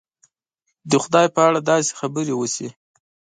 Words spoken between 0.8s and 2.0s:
د خدای په اړه داسې